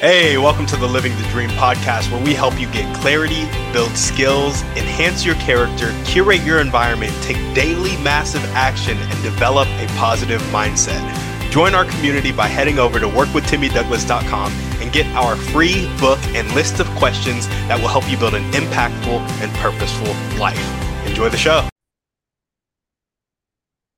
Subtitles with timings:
[0.00, 3.94] Hey, welcome to the Living the Dream podcast, where we help you get clarity, build
[3.94, 10.40] skills, enhance your character, curate your environment, take daily massive action, and develop a positive
[10.44, 11.02] mindset.
[11.50, 16.80] Join our community by heading over to workwithtimmydouglas.com and get our free book and list
[16.80, 21.06] of questions that will help you build an impactful and purposeful life.
[21.06, 21.68] Enjoy the show.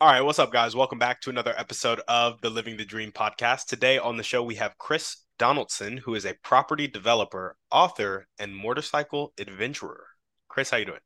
[0.00, 0.74] All right, what's up, guys?
[0.74, 3.66] Welcome back to another episode of the Living the Dream podcast.
[3.66, 8.54] Today on the show, we have Chris Donaldson, who is a property developer, author, and
[8.54, 10.06] motorcycle adventurer.
[10.48, 11.00] Chris, how you doing?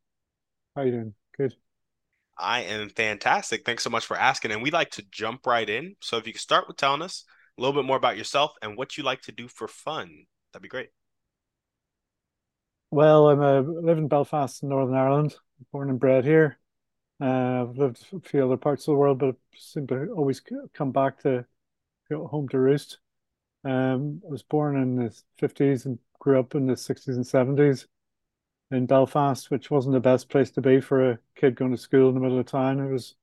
[0.75, 1.15] How you doing?
[1.37, 1.55] Good.
[2.39, 3.65] I am fantastic.
[3.65, 4.53] Thanks so much for asking.
[4.53, 5.97] And we'd like to jump right in.
[6.03, 7.25] So if you could start with telling us
[7.57, 10.63] a little bit more about yourself and what you like to do for fun, that'd
[10.63, 10.91] be great.
[12.91, 15.35] Well, I'm a, I live in Belfast Northern Ireland,
[15.73, 16.59] born and bred here.
[17.21, 20.43] Uh, I've lived a few other parts of the world, but seem to always
[20.75, 21.47] come back to
[22.11, 22.99] home to roost.
[23.67, 27.87] Um, I was born in the 50s and grew up in the 60s and 70s
[28.71, 32.09] in Belfast, which wasn't the best place to be for a kid going to school
[32.09, 32.79] in the middle of town.
[32.79, 33.17] It was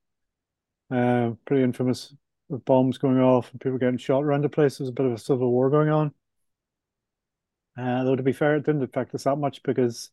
[0.91, 2.13] uh, pretty infamous
[2.49, 4.77] with bombs going off and people getting shot around the place.
[4.77, 6.13] There was a bit of a civil war going on.
[7.77, 10.11] Uh, though to be fair, it didn't affect us that much because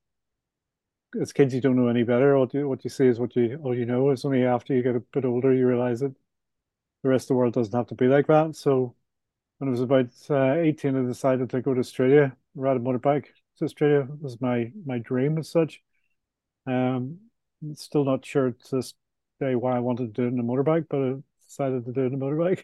[1.21, 2.39] as kids you don't know any better.
[2.39, 4.11] What you what you see is what you all you know.
[4.11, 6.15] It's only after you get a bit older you realize that
[7.03, 8.55] the rest of the world doesn't have to be like that.
[8.57, 8.95] So
[9.61, 13.27] when I was about uh, 18, I decided to go to Australia, ride a motorbike
[13.59, 14.01] to Australia.
[14.01, 15.83] It was my my dream as such.
[16.67, 17.19] Um,
[17.75, 18.95] still not sure to this
[19.39, 21.15] day why I wanted to do it in a motorbike, but I
[21.47, 22.63] decided to do it in a motorbike.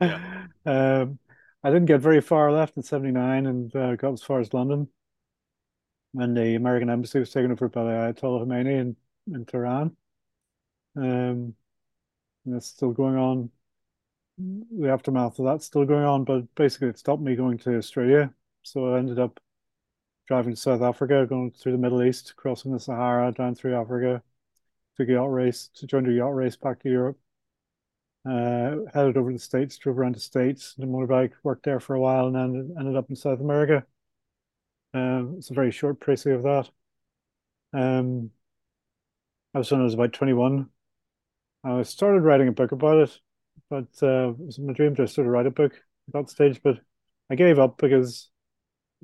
[0.00, 0.46] yeah.
[0.66, 1.20] um,
[1.62, 4.88] I didn't get very far left in 79 and uh, got as far as London
[6.10, 8.96] when the American embassy was taken over by Ayatollah Khomeini in,
[9.32, 9.96] in Tehran.
[10.96, 11.54] Um,
[12.44, 13.50] and it's still going on
[14.38, 18.32] the aftermath of that's still going on, but basically it stopped me going to Australia.
[18.62, 19.40] So I ended up
[20.26, 24.22] driving to South Africa, going through the Middle East, crossing the Sahara, down through Africa,
[24.96, 27.18] took a yacht race, to join a yacht race back to Europe.
[28.24, 31.94] Uh, headed over to the States, drove around the States, the motorbike, worked there for
[31.94, 33.84] a while, and then ended up in South America.
[34.94, 36.70] Um, it's a very short précis of that.
[37.78, 38.30] Um,
[39.54, 40.68] I was when I was about 21.
[41.64, 43.20] I started writing a book about it
[43.72, 46.60] but uh, it was my dream to sort of write a book at that stage.
[46.62, 46.76] But
[47.30, 48.28] I gave up because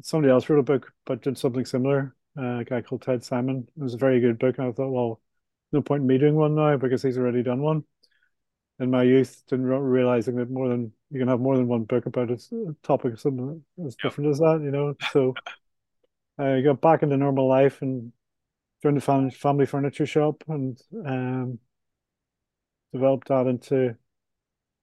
[0.02, 2.14] somebody else wrote a book, but did something similar.
[2.38, 3.66] Uh, a guy called Ted Simon.
[3.66, 5.22] It was a very good book, and I thought, well,
[5.72, 7.84] no point in me doing one now because he's already done one.
[8.78, 12.04] In my youth, didn't realizing that more than you can have more than one book
[12.04, 12.38] about a
[12.82, 14.94] topic something as different as that, you know.
[15.12, 15.34] So
[16.38, 18.12] I got back into normal life and
[18.82, 21.58] joined the family furniture shop and um,
[22.92, 23.96] developed that into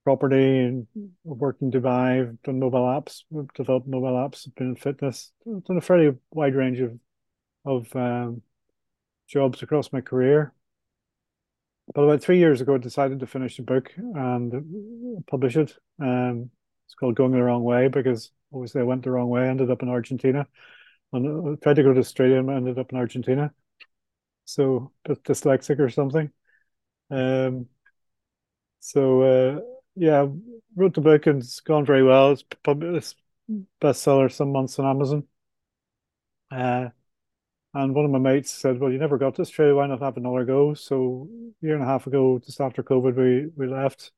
[0.05, 0.87] property and
[1.23, 3.23] worked in Dubai, done mobile apps,
[3.55, 6.97] developed mobile apps, been in fitness, done a fairly wide range of
[7.65, 8.41] of um,
[9.27, 10.53] jobs across my career.
[11.93, 15.75] But about three years ago, I decided to finish the book and publish it.
[15.99, 16.51] Um,
[16.85, 19.83] it's called Going the Wrong Way because obviously I went the wrong way, ended up
[19.83, 20.47] in Argentina.
[21.13, 23.51] And I uh, tried to go to Australia and ended up in Argentina.
[24.45, 26.31] So dyslexic or something.
[27.09, 27.67] Um,
[28.79, 29.59] so uh,
[29.95, 30.27] yeah,
[30.75, 32.31] wrote the book and it's gone very well.
[32.31, 33.15] It's probably it's
[33.81, 35.27] bestseller some months on Amazon.
[36.51, 36.89] Uh,
[37.73, 39.75] and one of my mates said, "Well, you never got to Australia.
[39.75, 41.29] Why not have another go?" So
[41.61, 44.11] a year and a half ago, just after COVID, we we left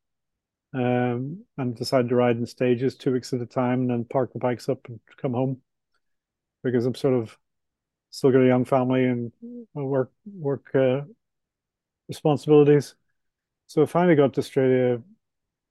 [0.74, 4.34] um, and decided to ride in stages, two weeks at a time, and then park
[4.34, 5.62] the bikes up and come home
[6.64, 7.38] because I'm sort of
[8.12, 9.32] still got a young family and
[9.74, 11.02] work work uh,
[12.08, 12.96] responsibilities.
[13.68, 15.02] So I finally got to Australia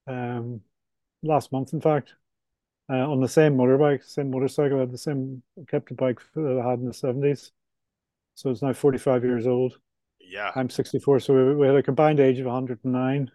[0.07, 0.61] um,
[1.23, 2.15] last month, in fact,
[2.91, 4.77] uh, on the same motorbike, same motorcycle.
[4.77, 7.53] I had the same kept a bike that I had in the seventies.
[8.35, 9.79] So it's now forty five years old.
[10.21, 11.19] Yeah, I'm sixty four.
[11.21, 13.31] So we, we, had a combined age of one hundred and nine.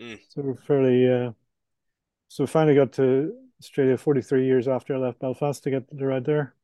[0.00, 0.20] Mm.
[0.28, 1.10] So we're fairly.
[1.10, 1.32] Uh,
[2.28, 5.84] so we finally got to Australia forty three years after I left Belfast to get
[5.90, 6.54] the ride there.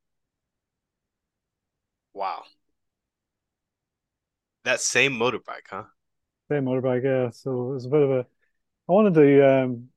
[2.14, 2.42] Wow.
[4.64, 5.84] That same motorbike, huh?
[6.50, 7.30] Same motorbike, yeah.
[7.30, 8.26] So it was a bit of a
[8.88, 9.62] I wanted to.
[9.62, 9.88] Um,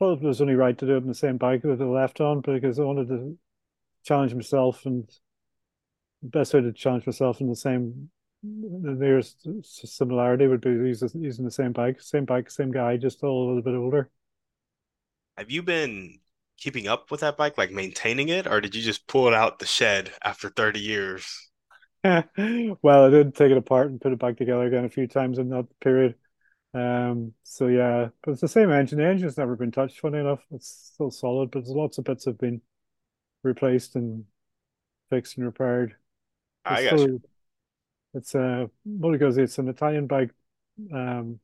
[0.00, 2.20] thought it was only right to do it on the same bike with the left
[2.20, 3.36] on because I wanted to
[4.02, 5.06] challenge myself, and
[6.22, 8.10] the best way to challenge myself in the same,
[8.42, 13.22] the nearest similarity would be using, using the same bike, same bike, same guy, just
[13.22, 14.10] a little bit older.
[15.36, 16.20] Have you been
[16.58, 19.58] keeping up with that bike, like maintaining it, or did you just pull it out
[19.58, 21.50] the shed after 30 years?
[22.04, 25.38] well, I did take it apart and put it back together again a few times
[25.38, 26.14] in that period.
[26.74, 28.98] Um, so yeah, but it's the same engine.
[28.98, 30.00] The engine's never been touched.
[30.00, 32.62] Funny enough, it's still solid, but there's lots of bits have been
[33.44, 34.26] replaced and
[35.10, 35.96] fixed and repaired.
[36.64, 37.10] I It's got you.
[38.14, 39.38] it's a what it goes.
[39.38, 40.30] It's an Italian bike,
[40.94, 41.40] um,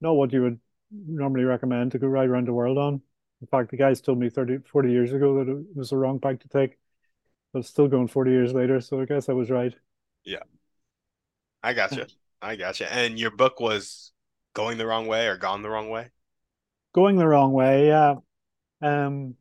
[0.00, 0.60] not what you would
[0.92, 3.02] normally recommend to go ride around the world on.
[3.42, 6.18] In fact, the guys told me 30, 40 years ago that it was the wrong
[6.18, 6.78] bike to take,
[7.52, 8.80] but it's still going 40 years later.
[8.80, 9.74] So I guess I was right.
[10.24, 10.42] Yeah,
[11.62, 12.04] I got you.
[12.40, 12.86] I got you.
[12.86, 14.12] And your book was
[14.54, 16.10] going the wrong way or gone the wrong way?
[16.94, 18.16] Going the wrong way, yeah.
[18.80, 19.36] Um,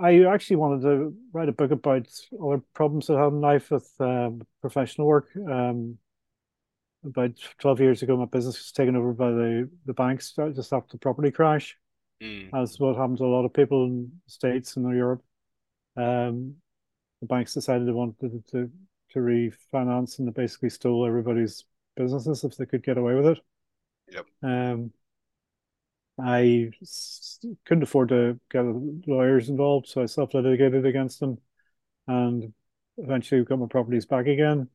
[0.00, 2.06] I actually wanted to write a book about
[2.42, 5.28] other problems I had in life with um, professional work.
[5.36, 5.98] Um,
[7.04, 10.92] about 12 years ago, my business was taken over by the, the banks just after
[10.92, 11.76] the property crash,
[12.22, 15.22] Mm, as what happened to a lot of people in the States and Europe.
[15.96, 16.54] Um,
[17.20, 18.70] the banks decided they wanted to,
[19.10, 21.64] to refinance and they basically stole everybody's
[21.96, 23.40] businesses if they could get away with it.
[24.08, 24.26] yep.
[24.42, 24.92] Um,
[26.18, 28.64] I s- couldn't afford to get
[29.06, 31.38] lawyers involved, so I self-litigated against them
[32.08, 32.54] and
[32.98, 34.70] eventually got my properties back again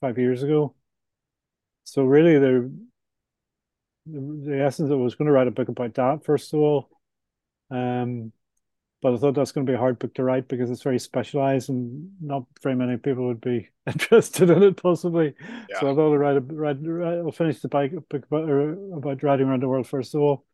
[0.00, 0.76] five years ago.
[1.84, 2.70] So really, the
[4.06, 6.88] the essence of it was going to write a book about that first of all,
[7.70, 8.32] um,
[9.06, 10.98] but I thought that's going to be a hard book to write because it's very
[10.98, 15.32] specialized and not very many people would be interested in it possibly.
[15.70, 15.78] Yeah.
[15.78, 18.48] So I thought I'd write a write, write I'll finish the bike book about,
[18.98, 20.44] about riding around the world first of all,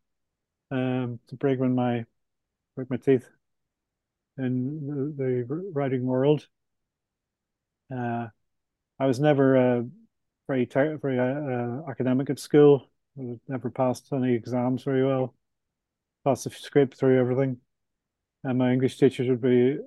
[0.69, 2.05] um, to break my
[2.75, 3.27] break my teeth
[4.37, 6.45] in the, the riding world.
[7.91, 8.27] Uh,
[8.99, 9.81] I was never uh,
[10.47, 12.87] very very uh, academic at school.
[13.17, 15.33] I never passed any exams very well.
[16.23, 17.57] Passed scraped through everything,
[18.43, 19.79] and my English teachers would be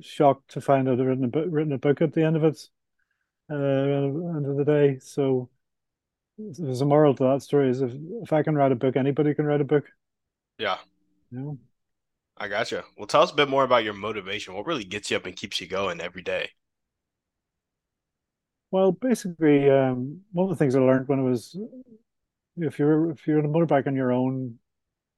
[0.00, 2.44] shocked to find out I'd written a book, written a book at the end of
[2.44, 2.58] it,
[3.50, 4.98] uh, end of the day.
[5.00, 5.48] So
[6.38, 7.92] there's a moral to that story: is if
[8.22, 9.86] if I can write a book, anybody can write a book.
[10.58, 10.78] Yeah,
[11.30, 11.58] You know?
[12.36, 12.82] I got you.
[12.96, 14.54] Well, tell us a bit more about your motivation.
[14.54, 16.50] What really gets you up and keeps you going every day?
[18.70, 21.56] Well, basically, um, one of the things I learned when I was,
[22.56, 24.58] if you're if you're on a motorbike on your own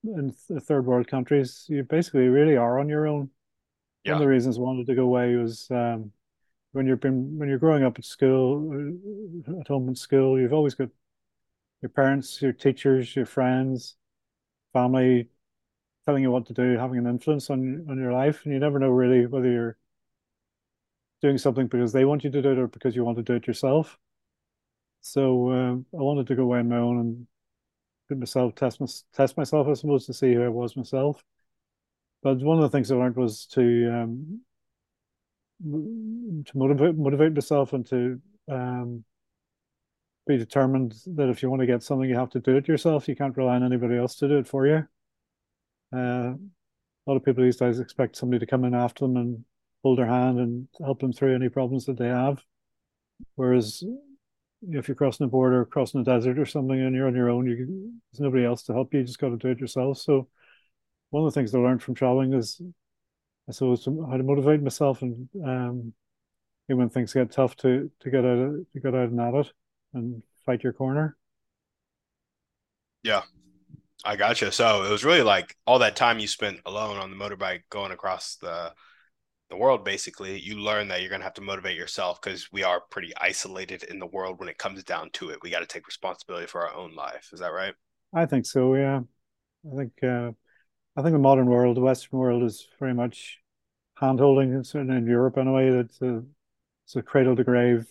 [0.05, 3.31] in th third world countries, you basically really are on your own.
[4.05, 6.13] One of the reasons I wanted to go away was um,
[6.73, 8.73] when you're been when you're growing up at school,
[9.49, 10.89] uh, at home in school, you've always got
[11.83, 13.97] your parents, your teachers, your friends,
[14.73, 15.29] family
[16.07, 18.79] telling you what to do, having an influence on on your life, and you never
[18.79, 19.79] know really whether you're
[21.21, 23.35] doing something because they want you to do it or because you want to do
[23.35, 23.99] it yourself.
[25.01, 27.27] So um, I wanted to go away on my own and
[28.09, 28.81] put myself test
[29.15, 31.23] test myself, I suppose, to see who I was myself.
[32.23, 34.41] But one of the things I learned was to um,
[35.63, 38.21] to motivate motivate myself and to
[38.51, 39.05] um,
[40.27, 43.09] be determined that if you want to get something, you have to do it yourself.
[43.09, 44.87] You can't rely on anybody else to do it for you.
[45.95, 49.45] Uh, a lot of people these days expect somebody to come in after them and
[49.83, 52.43] hold their hand and help them through any problems that they have.
[53.37, 53.83] Whereas
[54.63, 57.47] if you're crossing a border, crossing a desert or something, and you're on your own,
[57.47, 59.01] you there's nobody else to help you.
[59.01, 59.99] You just got to do it yourself.
[59.99, 60.29] So
[61.11, 62.61] one of the things I learned from traveling is,
[63.49, 65.93] I suppose, how to motivate myself and um,
[66.67, 69.53] when things get tough to to get out of, to get out and at it
[69.95, 71.17] and fight your corner.
[73.03, 73.23] yeah,
[74.05, 74.53] I gotcha.
[74.53, 77.93] So it was really like all that time you spent alone on the motorbike going
[77.93, 78.73] across the
[79.51, 82.63] the world, basically, you learn that you're going to have to motivate yourself because we
[82.63, 85.39] are pretty isolated in the world when it comes down to it.
[85.43, 87.31] We got to take responsibility for our own life.
[87.33, 87.75] Is that right?
[88.15, 88.75] I think so.
[88.75, 89.01] Yeah,
[89.71, 90.33] I think uh,
[90.97, 93.39] I think the modern world, the Western world, is very much
[93.95, 94.63] hand holding.
[94.63, 96.23] Certainly in Europe, anyway, that's a
[96.85, 97.87] it's a cradle to grave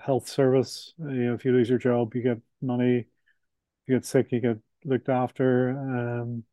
[0.00, 0.94] health service.
[0.98, 2.98] You know, if you lose your job, you get money.
[2.98, 3.06] If
[3.86, 5.70] you get sick, you get looked after.
[5.70, 6.44] Um,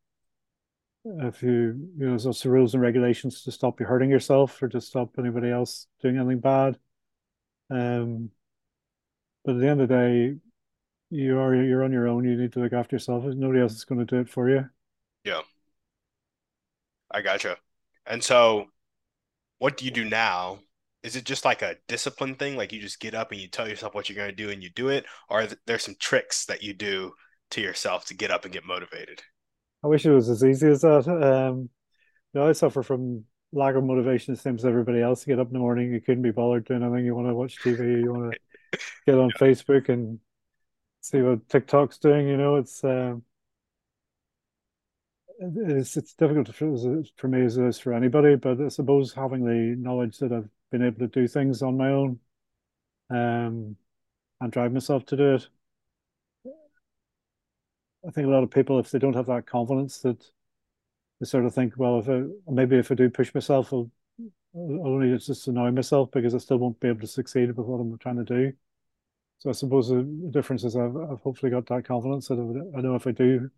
[1.04, 4.68] if you, you know, there's also rules and regulations to stop you hurting yourself or
[4.68, 6.78] to stop anybody else doing anything bad.
[7.70, 8.30] Um,
[9.44, 10.36] but at the end of the day,
[11.10, 12.24] you are you're on your own.
[12.24, 13.24] You need to look after yourself.
[13.24, 14.68] Nobody else is going to do it for you.
[15.24, 15.40] Yeah,
[17.10, 17.56] I gotcha.
[18.06, 18.66] And so,
[19.58, 20.60] what do you do now?
[21.02, 22.56] Is it just like a discipline thing?
[22.56, 24.62] Like you just get up and you tell yourself what you're going to do and
[24.62, 25.06] you do it?
[25.28, 27.14] Or are there some tricks that you do
[27.52, 29.22] to yourself to get up and get motivated?
[29.82, 31.08] I wish it was as easy as that.
[31.08, 31.70] Um,
[32.32, 35.26] you know, I suffer from lack of motivation, same as everybody else.
[35.26, 37.04] You get up in the morning, you couldn't be bothered doing anything.
[37.04, 40.20] You want to watch TV, you want to get on Facebook and
[41.00, 42.28] see what TikTok's doing.
[42.28, 43.22] You know, it's um,
[45.40, 48.36] it's it's difficult for, for me as it is for anybody.
[48.36, 51.90] But I suppose having the knowledge that I've been able to do things on my
[51.90, 52.18] own,
[53.10, 53.76] um,
[54.40, 55.48] and drive myself to do it.
[58.06, 60.24] I think a lot of people, if they don't have that confidence that
[61.22, 63.90] I sort of think, well, if I, maybe if I do push myself, I'll,
[64.54, 67.80] I'll only just annoy myself because I still won't be able to succeed with what
[67.80, 68.52] I'm trying to do.
[69.40, 72.96] So I suppose the difference is I've, I've hopefully got that confidence that I know
[72.96, 73.50] if I do,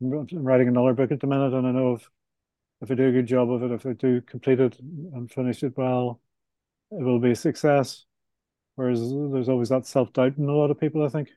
[0.00, 2.10] I'm writing another book at the minute, and I know if
[2.82, 5.62] if I do a good job of it, if I do complete it and finish
[5.62, 6.20] it well,
[6.92, 8.06] it will be a success.
[8.76, 11.30] Whereas there's always that self doubt in a lot of people, I think.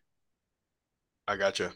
[1.28, 1.72] I got you.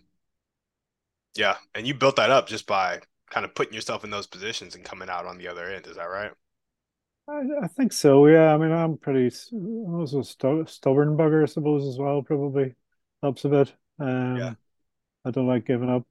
[1.36, 4.76] Yeah, and you built that up just by kind of putting yourself in those positions
[4.76, 5.88] and coming out on the other end.
[5.88, 6.32] Is that right?
[7.28, 8.28] I, I think so.
[8.28, 8.54] Yeah.
[8.54, 12.22] I mean, I'm pretty I'm also a stubborn bugger, I suppose, as well.
[12.22, 12.76] Probably
[13.22, 13.74] helps a bit.
[14.00, 14.54] Um, yeah.
[15.26, 16.06] I don't like giving up.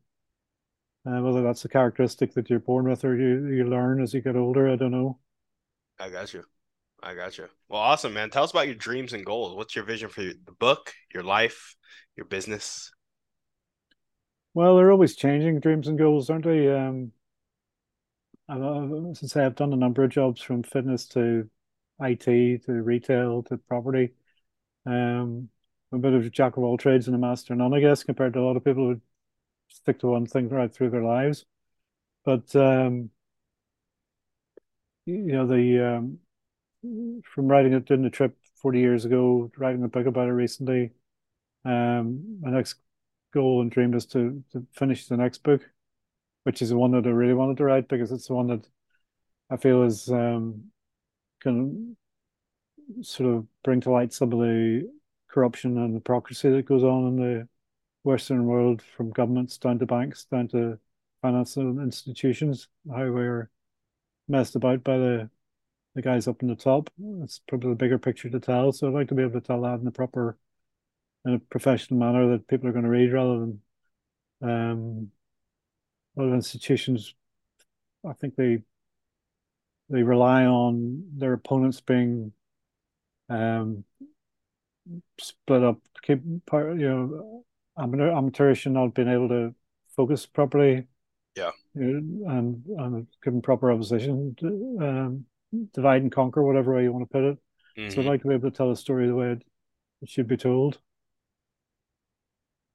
[1.06, 4.20] Uh, whether that's a characteristic that you're born with or you you learn as you
[4.20, 5.18] get older, I don't know.
[5.98, 6.44] I got you.
[7.02, 7.46] I got you.
[7.70, 8.28] Well, awesome, man.
[8.28, 9.56] Tell us about your dreams and goals.
[9.56, 11.74] What's your vision for the book, your life,
[12.16, 12.92] your business?
[14.54, 16.69] Well, they're always changing dreams and goals, aren't they?
[16.73, 17.12] Um,
[18.49, 18.61] I've,
[19.11, 21.49] as I say, I've done a number of jobs from fitness to
[22.00, 24.14] IT to retail to property.
[24.87, 25.50] Um,
[25.92, 28.35] a bit of a jack of all trades and a master none, I guess, compared
[28.35, 29.00] to a lot of people who
[29.69, 31.47] stick to one thing right through their lives.
[32.25, 33.11] But um,
[35.07, 36.19] you know, the um,
[37.25, 40.92] from writing it, doing the trip 40 years ago, writing a book about it recently.
[41.64, 42.76] Um, my next
[43.32, 45.62] goal and dream is to to finish the next book,
[46.44, 48.66] which is the one that I really wanted to write because it's the one that
[49.50, 50.70] I feel is um,
[51.40, 51.96] can
[53.02, 54.90] sort of bring to light some of the
[55.28, 57.49] corruption and the hypocrisy that goes on in the
[58.02, 60.78] Western world, from governments down to banks, down to
[61.22, 63.50] financial institutions, how we're
[64.28, 65.30] messed about by the
[65.94, 66.90] the guys up in the top.
[67.22, 68.72] It's probably the bigger picture to tell.
[68.72, 70.38] So I'd like to be able to tell that in the proper,
[71.24, 73.60] in a professional manner that people are going to read rather than
[74.42, 75.10] um,
[76.16, 77.14] a lot of institutions.
[78.08, 78.62] I think they
[79.90, 82.32] they rely on their opponents being
[83.28, 83.84] um,
[85.18, 87.44] split up, keep part, you know,
[87.76, 89.54] amateur, amateurish and not being able to
[89.96, 90.86] focus properly.
[91.36, 91.50] Yeah.
[91.74, 94.36] and and given proper opposition.
[94.40, 95.26] To, um,
[95.74, 97.38] divide and conquer, whatever way you want to put it.
[97.76, 97.90] Mm-hmm.
[97.90, 99.42] So I'd like to be able to tell a story the way it,
[100.02, 100.78] it should be told.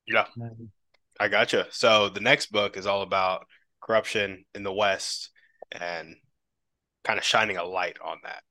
[0.08, 0.26] Yeah.
[0.42, 0.72] Um,
[1.20, 1.68] I gotcha.
[1.72, 3.46] So the next book is all about
[3.82, 5.30] corruption in the West
[5.72, 6.16] and
[7.04, 8.44] kind of shining a light on that.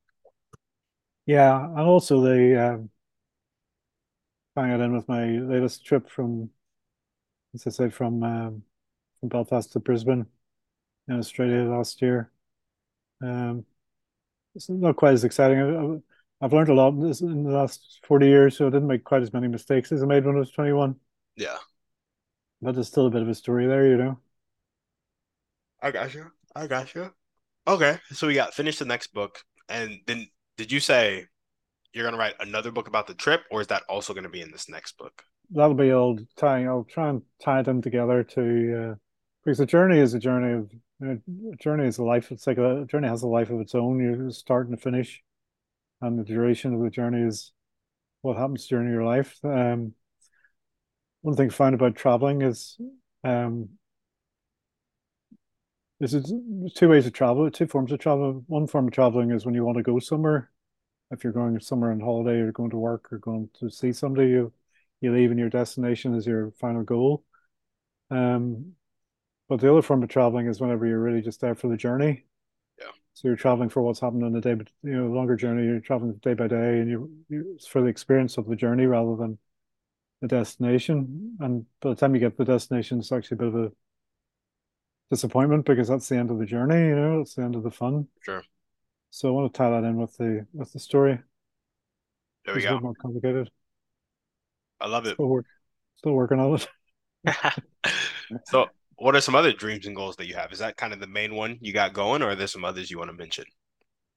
[1.27, 2.91] Yeah, and also the um,
[4.57, 6.51] tying it in with my latest trip from,
[7.55, 8.63] as I said, from um,
[9.21, 10.27] from Belfast to Brisbane
[11.09, 12.31] in Australia last year.
[13.23, 13.65] Um,
[14.55, 16.03] it's not quite as exciting.
[16.41, 19.33] I've learned a lot in the last 40 years, so I didn't make quite as
[19.33, 20.97] many mistakes as I made when I was 21.
[21.37, 21.57] Yeah.
[22.63, 24.19] But there's still a bit of a story there, you know?
[25.83, 26.31] I got you.
[26.55, 27.11] I got you.
[27.67, 27.99] Okay.
[28.13, 29.41] So we got finished the next book.
[29.69, 31.27] And then did you say
[31.93, 34.31] you're going to write another book about the trip, or is that also going to
[34.31, 35.23] be in this next book?
[35.51, 36.69] That'll be all tying.
[36.69, 38.95] I'll try and tie them together to, uh,
[39.45, 40.71] because the journey is a journey of
[41.03, 42.33] a journey is a life.
[42.33, 44.01] It's like a, a journey has a life of its own.
[44.01, 45.23] You start and finish,
[46.01, 47.53] and the duration of the journey is
[48.23, 49.37] what happens during your life.
[49.45, 49.93] Um,
[51.25, 52.77] one thing I found about traveling is
[53.25, 53.71] um,
[55.99, 56.31] there's
[56.75, 58.45] two ways of travel, two forms of travel.
[58.47, 60.51] One form of traveling is when you want to go somewhere.
[61.11, 64.29] If you're going somewhere on holiday or going to work or going to see somebody,
[64.29, 64.53] you
[65.01, 67.25] you leave and your destination is your final goal.
[68.11, 68.73] Um,
[69.49, 72.27] but the other form of traveling is whenever you're really just there for the journey.
[72.79, 72.89] Yeah.
[73.15, 75.81] So you're traveling for what's happened on the day, but you know, longer journey, you're
[75.81, 79.17] traveling day by day, and you, you it's for the experience of the journey rather
[79.17, 79.39] than
[80.25, 81.37] the destination.
[81.41, 83.73] And by the time you get to the destination, it's actually a bit of a
[85.11, 86.89] disappointment because that's the end of the journey.
[86.89, 88.09] You know, it's the end of the fun.
[88.23, 88.43] Sure.
[89.11, 91.19] So I want to tie that in with the with the story.
[92.45, 92.73] There we it's go.
[92.73, 93.51] A bit more complicated.
[94.81, 95.15] I love it.
[95.15, 95.47] Still, work,
[95.97, 96.69] still working on it.
[98.47, 98.67] so
[98.97, 100.53] what are some other dreams and goals that you have?
[100.53, 102.91] Is that kind of the main one you got going, or are there some others
[102.91, 103.45] you want to mention?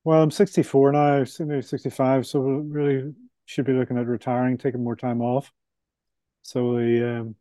[0.03, 3.13] Well, I'm 64 now, maybe 65, so we really
[3.45, 5.51] should be looking at retiring, taking more time off.
[6.47, 7.35] So we um,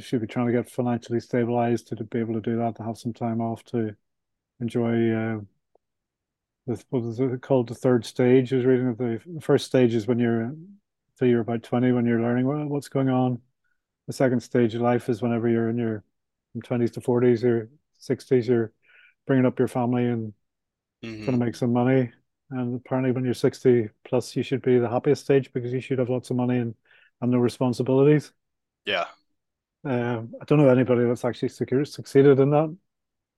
[0.00, 2.96] should be trying to get financially stabilized to, be able to do that, to have
[2.96, 3.94] some time off to
[4.60, 5.40] enjoy uh,
[6.66, 7.68] the, what is it called?
[7.68, 8.52] The third stage.
[8.52, 12.06] I was reading the, the first stage is when you're until you're about 20, when
[12.06, 13.40] you're learning what's going on
[14.08, 16.02] the second stage of life is whenever you're in your
[16.52, 18.72] from 20s to 40s or 60s, you're
[19.26, 20.32] bringing up your family and
[21.04, 21.24] mm-hmm.
[21.24, 22.10] trying to make some money.
[22.50, 25.98] And apparently, when you're 60 plus, you should be the happiest stage because you should
[25.98, 26.74] have lots of money and,
[27.20, 28.32] and no responsibilities.
[28.86, 29.04] Yeah.
[29.84, 32.76] Um, I don't know anybody that's actually succeeded in that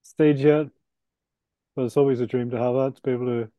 [0.02, 0.66] stage yet,
[1.74, 3.50] but it's always a dream to have that, to be able to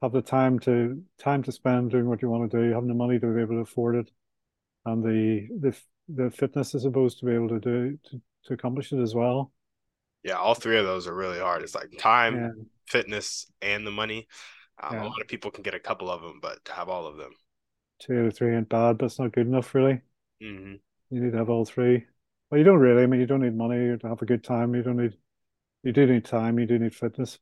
[0.00, 2.94] have the time to time to spend doing what you want to do, having the
[2.94, 4.10] money to be able to afford it,
[4.84, 5.76] and the the
[6.08, 9.52] the fitness, I suppose, to be able to do to, to accomplish it as well.
[10.24, 11.62] Yeah, all three of those are really hard.
[11.62, 12.48] It's like time, yeah.
[12.92, 14.28] Fitness, and the money.
[14.82, 15.04] Um, yeah.
[15.04, 17.16] A lot of people can get a couple of them, but to have all of
[17.16, 17.32] them,
[17.98, 20.00] two or three ain't bad, but it's not good enough, really.
[20.42, 20.74] Mm-hmm.
[21.10, 22.04] You need to have all three.
[22.50, 23.02] Well, you don't really.
[23.02, 24.74] I mean, you don't need money to have a good time.
[24.74, 25.16] You don't need.
[25.82, 26.58] You do need time.
[26.58, 27.38] You do need fitness.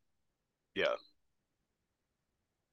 [0.75, 0.95] Yeah.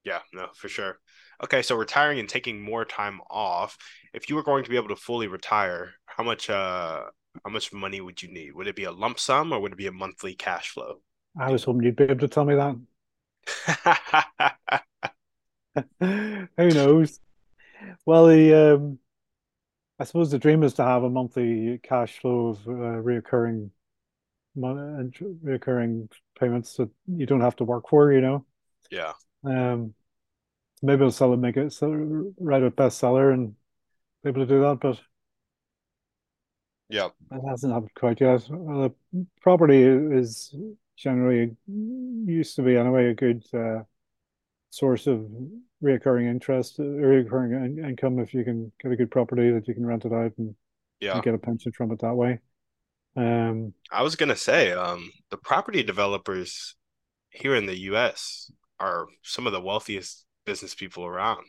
[0.03, 0.99] Yeah, no, for sure.
[1.43, 3.77] Okay, so retiring and taking more time off.
[4.13, 7.03] If you were going to be able to fully retire, how much uh
[7.43, 8.53] how much money would you need?
[8.53, 11.01] Would it be a lump sum or would it be a monthly cash flow?
[11.39, 12.75] I was hoping you'd be able to tell me that.
[16.57, 17.19] Who knows?
[18.05, 18.99] Well, the um,
[19.99, 23.69] I suppose the dream is to have a monthly cash flow of uh, reoccurring
[24.57, 28.11] reoccurring payments that you don't have to work for.
[28.11, 28.45] You know.
[28.89, 29.13] Yeah.
[29.43, 29.93] Um,
[30.81, 31.91] maybe I'll sell it, make it, sell,
[32.39, 33.53] write a bestseller, and
[34.23, 34.79] be able to do that.
[34.81, 34.99] But
[36.89, 38.41] yeah, it hasn't happened quite yet.
[38.47, 38.93] the
[39.41, 40.55] property is
[40.97, 41.55] generally
[42.25, 43.83] used to be anyway a good uh,
[44.69, 45.27] source of
[45.83, 49.85] reoccurring interest, uh, reoccurring income if you can get a good property that you can
[49.85, 50.55] rent it out and,
[50.99, 51.13] yeah.
[51.13, 52.39] and get a pension from it that way.
[53.15, 56.75] Um, I was gonna say, um, the property developers
[57.29, 58.51] here in the U.S.
[58.79, 61.45] are some of the wealthiest business people around.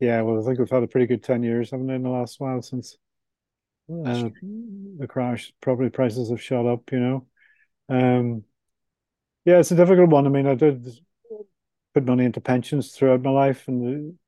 [0.00, 2.10] Yeah, well, I think we've had a pretty good ten years, haven't we, in the
[2.10, 2.96] last while since
[3.90, 4.28] uh,
[4.98, 5.52] the crash.
[5.62, 7.26] Property prices have shot up, you know.
[7.88, 8.44] Um,
[9.44, 10.26] yeah, it's a difficult one.
[10.26, 10.86] I mean, I did
[11.94, 14.18] put money into pensions throughout my life, and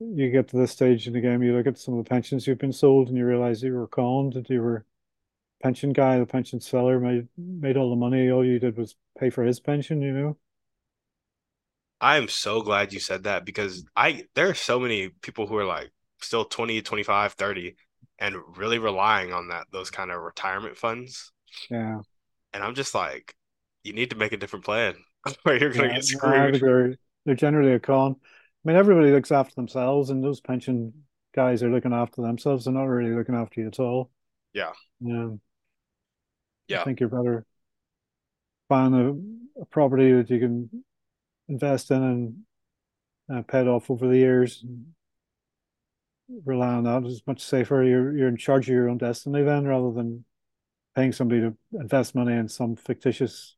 [0.00, 2.46] you get to this stage in the game, you look at some of the pensions
[2.46, 4.84] you've been sold, and you realize you were conned, that you were
[5.62, 8.30] pension guy, the pension seller made made all the money.
[8.30, 10.36] All you did was pay for his pension, you know.
[12.00, 15.56] I am so glad you said that because I there are so many people who
[15.56, 15.90] are like
[16.20, 17.76] still 20, 25, 30
[18.18, 21.32] and really relying on that those kind of retirement funds.
[21.70, 22.00] Yeah.
[22.52, 23.34] And I'm just like,
[23.86, 24.96] you need to make a different plan
[25.44, 26.60] or you're gonna yeah, get screwed.
[26.60, 28.16] They're, they're generally a con.
[28.18, 30.92] I mean, everybody looks after themselves, and those pension
[31.34, 32.64] guys are looking after themselves.
[32.64, 34.10] They're not really looking after you at all.
[34.52, 34.72] Yeah.
[35.00, 35.28] Yeah.
[36.68, 36.80] Yeah.
[36.80, 37.46] I think you're better
[38.68, 40.84] find a, a property that you can
[41.48, 42.36] invest in and
[43.32, 44.64] uh, pay it off over the years.
[46.44, 47.84] Rely on that is much safer.
[47.84, 50.24] You're you're in charge of your own destiny then, rather than
[50.96, 53.54] paying somebody to invest money in some fictitious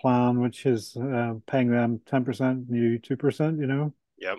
[0.00, 3.92] plan, which is uh, paying them 10% and you 2%, you know?
[4.18, 4.38] Yep.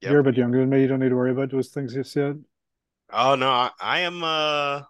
[0.00, 0.10] yep.
[0.10, 0.82] You're a bit younger than me.
[0.82, 2.42] You don't need to worry about those things you said.
[3.10, 4.82] Oh, no, I, I am, uh,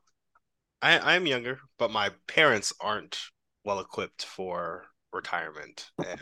[0.81, 3.19] I, I am younger, but my parents aren't
[3.65, 5.91] well equipped for retirement.
[5.99, 6.21] And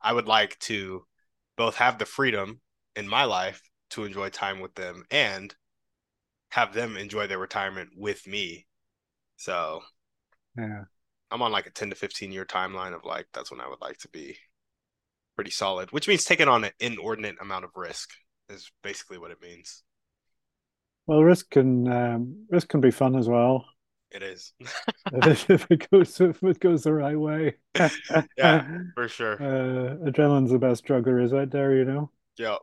[0.00, 1.04] I would like to
[1.56, 2.60] both have the freedom
[2.96, 5.54] in my life to enjoy time with them and
[6.50, 8.66] have them enjoy their retirement with me.
[9.36, 9.82] So,
[10.56, 10.84] yeah.
[11.30, 13.80] I'm on like a 10 to 15 year timeline of like that's when I would
[13.80, 14.36] like to be
[15.34, 18.10] pretty solid, which means taking on an inordinate amount of risk
[18.48, 19.82] is basically what it means.
[21.06, 23.66] Well, risk can um, risk can be fun as well.
[24.10, 24.52] It is.
[25.12, 27.56] if it goes if it goes the right way.
[28.38, 29.34] yeah, for sure.
[29.34, 32.10] Uh, adrenaline's the best drug there is out there, you know.
[32.38, 32.58] Yep.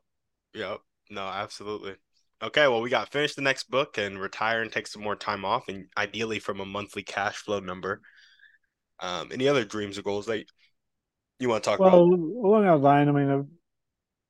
[0.54, 0.80] Yep.
[1.10, 1.95] No, absolutely.
[2.41, 5.45] Okay, well, we got finish the next book and retire and take some more time
[5.45, 8.02] off, and ideally from a monthly cash flow number.
[9.01, 10.45] Um, any other dreams or goals that
[11.39, 12.19] you want to talk well, about?
[12.19, 13.47] Well, along that line, I mean, I've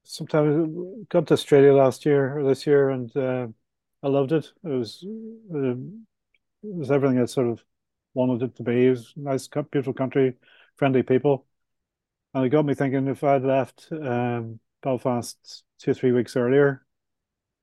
[0.04, 3.48] sometimes got to Australia last year or this year, and uh,
[4.02, 4.52] I loved it.
[4.64, 5.06] It was
[5.54, 7.64] uh, it was everything I sort of
[8.14, 8.88] wanted it to be.
[8.88, 10.36] It was nice, beautiful country,
[10.78, 11.46] friendly people,
[12.34, 16.86] and it got me thinking if I'd left um, Belfast two or three weeks earlier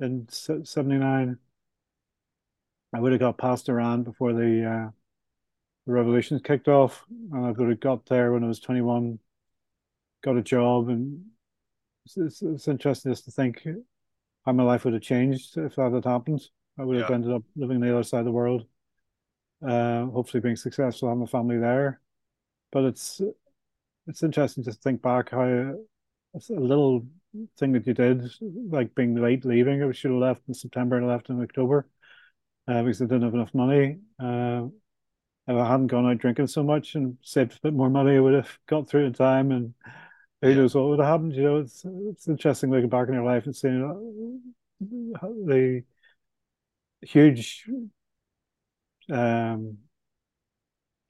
[0.01, 1.39] in '79,
[2.93, 4.91] I would have got past Iran before the uh,
[5.89, 9.19] the revolution kicked off, and I would have got there when I was 21,
[10.23, 11.25] got a job, and
[12.05, 13.67] it's, it's, it's interesting just to think
[14.45, 16.43] how my life would have changed if that had happened.
[16.79, 18.67] I would have ended up living on the other side of the world,
[19.67, 22.03] uh, hopefully being successful, having a family there.
[22.71, 23.23] But it's
[24.07, 25.75] it's interesting just to think back how
[26.35, 27.07] it's a little
[27.59, 28.31] thing that you did,
[28.71, 29.83] like being late leaving.
[29.83, 31.89] I should have left in September and I left in October
[32.69, 34.01] uh, because I didn't have enough money.
[34.23, 34.67] Uh,
[35.49, 38.21] if I hadn't gone out drinking so much and saved a bit more money, I
[38.21, 39.75] would have got through in time and
[40.43, 40.55] who yeah.
[40.57, 41.35] knows what would have happened.
[41.35, 45.83] You know, it's it's interesting looking back in your life and seeing uh, the
[47.03, 47.65] huge
[49.11, 49.79] um,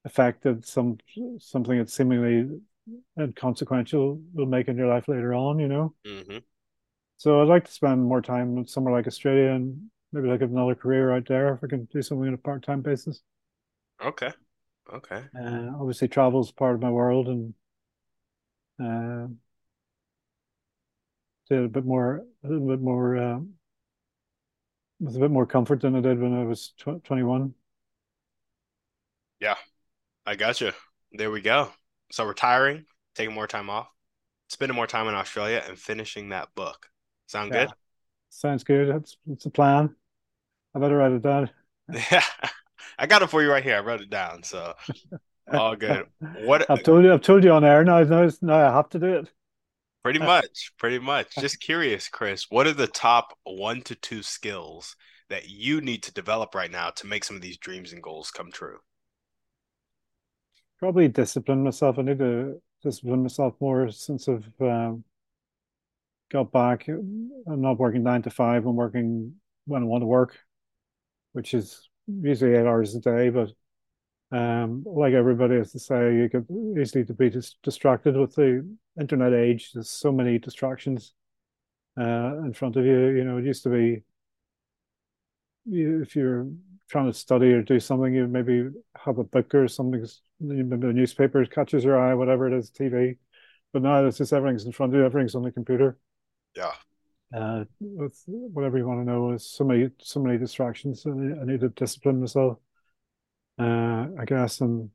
[0.05, 0.99] effect that some
[1.39, 2.61] something that's seemingly
[3.19, 5.95] inconsequential will make in your life later on, you know.
[6.07, 6.39] Mm-hmm.
[7.17, 11.13] So I'd like to spend more time somewhere like Australia and maybe like another career
[11.13, 13.21] out there if I can do something on a part-time basis.
[14.01, 14.33] Okay.
[14.93, 15.25] Okay.
[15.35, 17.55] Uh, obviously, travel is part of my world, and
[18.81, 19.29] uh,
[21.49, 23.41] did a bit more, a little bit more, uh,
[25.01, 27.55] with a bit more comfort than I did when I was tw 21.
[29.41, 29.57] Yeah,
[30.27, 30.73] I got you.
[31.13, 31.73] There we go.
[32.13, 33.89] So retiring, taking more time off,
[34.49, 36.91] spending more time in Australia, and finishing that book.
[37.29, 37.67] Sound Yeah.
[37.67, 37.73] good?
[38.31, 38.89] Sounds good.
[38.95, 39.97] That's it's a plan.
[40.75, 41.51] I better write it down.
[41.93, 42.23] Yeah.
[42.99, 43.77] I got it for you right here.
[43.77, 44.43] I wrote it down.
[44.43, 44.75] So
[45.53, 46.07] all good.
[46.45, 48.03] What I've told you, I've told you on air now.
[48.03, 49.31] Now, now I have to do it.
[50.03, 51.35] pretty much, pretty much.
[51.37, 54.97] Just curious, Chris, what are the top one to two skills
[55.29, 58.31] that you need to develop right now to make some of these dreams and goals
[58.31, 58.79] come true?
[60.79, 61.99] Probably discipline myself.
[61.99, 65.05] I need to discipline myself more since I've um,
[66.31, 66.87] got back.
[66.89, 68.65] I'm not working nine to five.
[68.65, 69.35] I'm working
[69.67, 70.39] when I want to work,
[71.33, 73.31] which is usually eight hours a day.
[73.31, 73.51] But
[74.31, 76.45] um, like everybody has to say, you get
[76.81, 78.69] easily to be dis distracted with the
[79.01, 79.73] internet age.
[79.73, 81.15] There's so many distractions
[81.99, 83.09] uh, in front of you.
[83.09, 84.03] You know, it used to be
[85.65, 86.49] you, if you're
[86.89, 90.05] trying to study or do something, you maybe have a book or something,
[90.41, 93.17] maybe a newspaper catches your eye, whatever it is, TV.
[93.73, 95.99] But now it's just everything's in front of you, everything's on the computer.
[96.57, 96.73] Yeah.
[97.35, 101.05] Uh, with whatever you want to know, is so many so many distractions.
[101.05, 102.59] Need, I need to discipline myself,
[103.59, 104.91] uh, I guess, and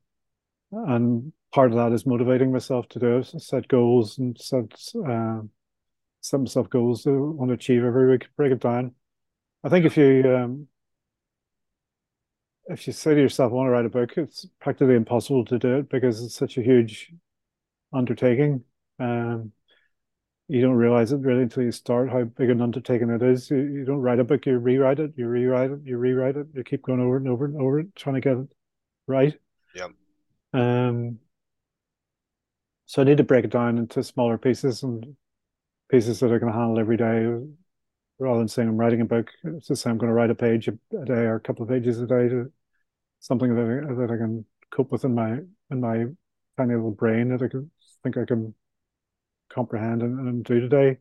[0.72, 4.64] and part of that is motivating myself to do it, set goals and set
[5.08, 5.42] uh,
[6.20, 8.94] set myself goals to want to achieve every week, break it down.
[9.62, 10.68] I think if you um,
[12.66, 15.58] if you say to yourself, I want to write a book, it's practically impossible to
[15.58, 17.12] do it because it's such a huge
[17.92, 18.64] undertaking.
[18.98, 19.52] Um,
[20.48, 23.50] you don't realize it really until you start how big an undertaking it is.
[23.50, 26.48] You, you don't write a book, you rewrite it, you rewrite it, you rewrite it,
[26.52, 28.48] you keep going over and over and over it, trying to get it
[29.06, 29.34] right.
[29.74, 29.88] Yeah.
[30.52, 31.18] Um,
[32.86, 35.16] so I need to break it down into smaller pieces and
[35.90, 37.26] pieces that I can handle every day
[38.18, 39.30] rather than saying I'm writing a book.
[39.44, 41.62] It's just say I'm going to write a page a, a day or a couple
[41.62, 42.52] of pages a day to
[43.20, 45.38] something that I, that I can cope with in my
[45.70, 46.04] in my
[46.56, 47.70] tiny little brain that I can
[48.02, 48.54] think I can
[49.54, 50.98] comprehend and, and do today.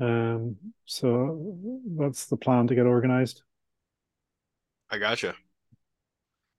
[0.00, 1.56] Um, so
[1.96, 3.42] that's the plan to get organized.
[4.90, 5.34] I gotcha.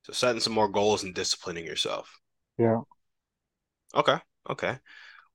[0.03, 2.19] So setting some more goals and disciplining yourself.
[2.57, 2.81] Yeah.
[3.93, 4.17] Okay.
[4.49, 4.77] Okay.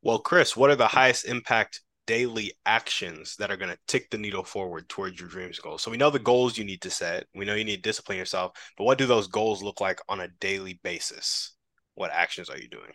[0.02, 4.18] Well, Chris, what are the highest impact daily actions that are going to tick the
[4.18, 5.82] needle forward towards your dreams goals?
[5.82, 7.26] So we know the goals you need to set.
[7.34, 10.20] We know you need to discipline yourself, but what do those goals look like on
[10.20, 11.52] a daily basis?
[11.94, 12.92] What actions are you doing?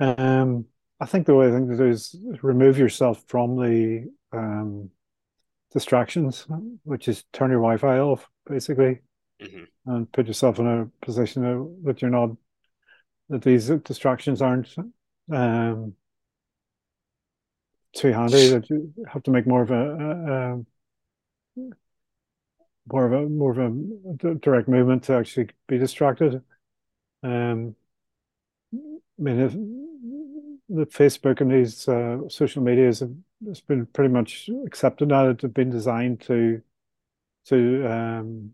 [0.00, 0.66] Um,
[1.00, 4.90] I think the way I think to do is remove yourself from the um,
[5.72, 6.46] distractions,
[6.84, 9.00] which is turn your Wi-Fi off, basically,
[9.40, 12.30] hmm and put yourself in a position that, that you're not,
[13.28, 14.74] that these distractions aren't
[15.30, 15.92] um,
[17.94, 20.64] too handy, that you have to make more of a, a, a
[22.90, 26.42] more of a more of a direct movement to actually be distracted.
[27.22, 27.76] Um,
[28.72, 28.78] I
[29.18, 29.54] mean, if,
[30.68, 33.12] the Facebook and these uh, social medias have
[33.46, 36.62] it's been pretty much accepted now that they've been designed to
[37.46, 38.50] to um,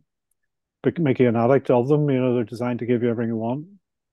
[0.98, 2.10] make you an addict of them.
[2.10, 3.66] You know, they're designed to give you everything you want.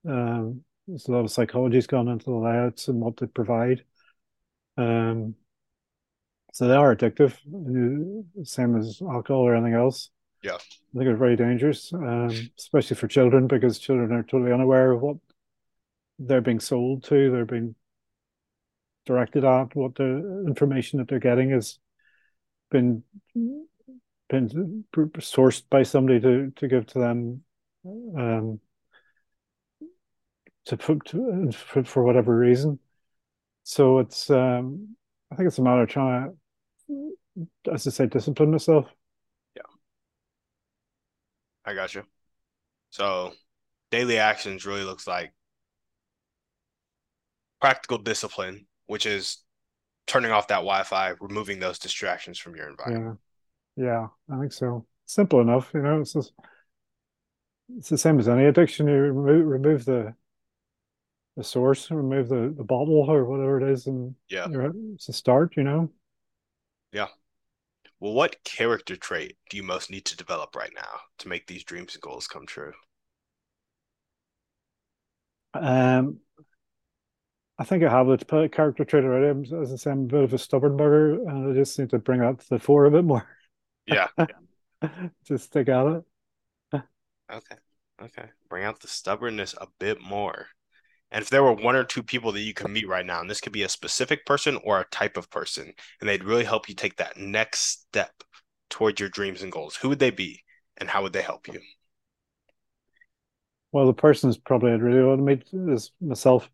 [0.08, 3.84] Um, there's a lot of psychology's gone into the layouts and what they provide.
[4.78, 5.36] Um,
[6.54, 10.10] so they are addictive, uh, same as alcohol or anything else.
[10.44, 10.54] Yeah.
[10.54, 15.02] I think they're very dangerous, um, especially for children because children are totally unaware of
[15.02, 15.18] what
[16.20, 17.32] they're being sold to.
[17.32, 17.76] They're being
[19.08, 19.76] directed at.
[19.76, 21.80] What the information that they're getting has
[22.70, 23.04] been
[24.30, 24.84] been
[25.18, 27.44] sourced by somebody to to give to them,
[27.86, 28.60] um,
[30.66, 32.80] to to, for, for whatever reason.
[33.64, 34.96] So it's um,
[35.32, 36.38] I think it's a matter of trying
[36.88, 37.18] to,
[37.74, 38.86] as I say, discipline myself.
[39.56, 39.64] Yeah.
[41.66, 42.04] I got you.
[42.90, 43.34] So
[43.92, 45.34] daily actions really looks like
[47.60, 49.44] practical discipline, which is
[50.08, 53.04] turning off that Wi-Fi, removing those distractions from your environment.
[53.78, 54.88] Yeah, yeah, I think so.
[55.06, 56.02] Simple enough, you know.
[56.02, 56.34] It's just,
[57.78, 58.88] it's the same as any addiction.
[58.88, 60.16] You remove remove the
[61.36, 64.48] the source, remove the the bottle or whatever it is, and Yeah.
[64.48, 65.56] you're, it's a start.
[65.58, 65.90] You know.
[66.92, 67.08] Yeah.
[68.00, 71.64] Well, what character trait do you most need to develop right now to make these
[71.64, 72.74] dreams and goals come true?
[75.54, 76.20] Um,
[77.60, 79.54] I think I have the character trait already.
[79.56, 82.00] As I say, I'm a bit of a stubborn bugger, and I just need to
[82.00, 83.28] bring out the fore a bit more.
[83.88, 84.08] Yeah.
[85.26, 86.04] just stick at it.
[87.32, 87.56] Okay.
[88.02, 88.26] Okay.
[88.50, 90.48] Bring out the stubbornness a bit more.
[91.10, 93.30] And if there were one or two people that you could meet right now, and
[93.30, 96.68] this could be a specific person or a type of person, and they'd really help
[96.68, 98.12] you take that next step
[98.70, 100.44] towards your dreams and goals, who would they be
[100.78, 101.60] and how would they help you?
[103.72, 106.50] Well, the person's probably I'd really want to meet is myself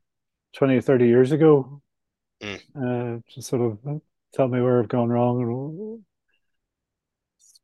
[0.55, 1.81] 20 or 30 years ago.
[2.41, 2.59] Mm.
[2.75, 4.01] Uh, to sort of
[4.33, 6.03] tell me where I've gone wrong and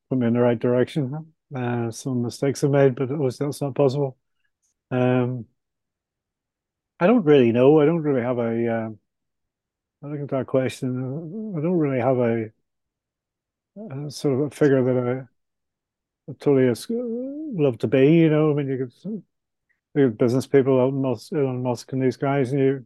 [0.10, 1.34] put me in the right direction.
[1.54, 4.18] Uh, some mistakes I've made, but it was that's not possible.
[4.92, 5.46] Um,
[7.00, 7.80] I don't really know.
[7.80, 8.68] I don't really have a.
[8.68, 8.90] Uh,
[10.04, 11.56] I look at that question.
[11.58, 12.52] I don't really have a,
[14.08, 15.28] a sort of a figure that
[16.28, 16.74] I, I totally
[17.62, 18.14] love to be.
[18.14, 19.24] You know, I mean, you could
[20.08, 22.86] business people, Elon Musk, Elon Musk and these guys, and you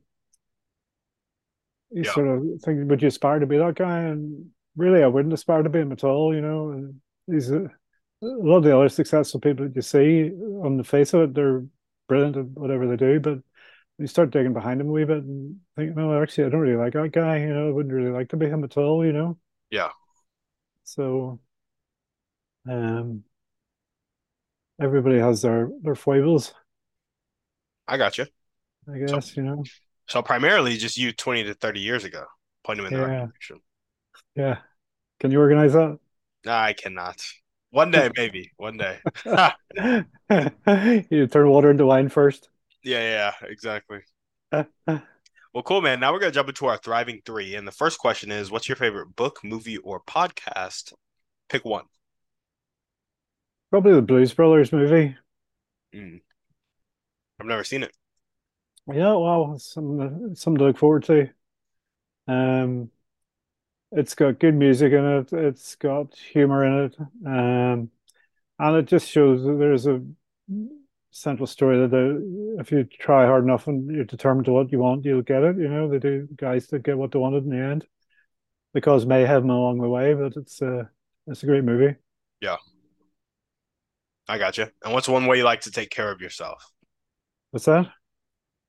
[1.92, 2.14] you yeah.
[2.14, 4.00] sort of think, would you aspire to be that guy?
[4.00, 6.34] And really, I wouldn't aspire to be him at all.
[6.34, 6.96] You know, and
[7.28, 7.70] he's a, a
[8.22, 10.32] lot of the other successful people that you see
[10.64, 11.64] on the face of it, they're
[12.08, 13.40] brilliant at whatever they do, but
[14.00, 16.78] you start digging behind him a wee bit and think, no, actually, I don't really
[16.78, 17.40] like that guy.
[17.40, 19.06] You know, I wouldn't really like to be him at all.
[19.06, 19.38] You know.
[19.70, 19.90] Yeah.
[20.84, 21.40] So,
[22.70, 23.24] um,
[24.82, 26.54] everybody has their their foibles.
[27.88, 28.26] I got you.
[28.92, 29.64] I guess so, you know.
[30.08, 32.26] So primarily, just you twenty to thirty years ago,
[32.64, 32.98] point him in yeah.
[32.98, 33.60] the right direction.
[34.36, 34.58] Yeah.
[35.20, 36.00] Can you organize that?
[36.46, 37.24] No, I cannot.
[37.72, 38.52] One day, maybe.
[38.58, 39.00] One day.
[41.10, 42.50] you turn water into wine first.
[42.84, 44.00] Yeah, yeah, exactly.
[44.52, 46.00] well, cool, man.
[46.00, 48.76] Now we're gonna jump into our thriving three, and the first question is, what's your
[48.76, 50.94] favorite book, movie, or podcast?
[51.50, 51.86] Pick one.
[53.72, 55.16] Probably the Blues Brothers movie.
[55.96, 56.22] Mm.
[57.40, 57.96] I've never seen it.
[58.88, 61.30] Yeah, well, some something to look forward to.
[62.28, 62.90] Um,
[63.92, 65.34] it's got good music in it.
[65.34, 67.90] It's got humor in it, um,
[68.60, 70.02] and it just shows that there's a
[71.12, 74.80] central story that the, if you try hard enough and you're determined to what you
[74.80, 75.58] want, you'll get it.
[75.58, 77.86] You know, they do guys that get what they wanted in the end.
[78.74, 80.86] Because mayhem along the way, but it's uh
[81.28, 81.96] it's a great movie.
[82.42, 82.58] Yeah.
[84.28, 84.68] I got you.
[84.84, 86.73] And what's one way you like to take care of yourself?
[87.54, 87.86] What's that?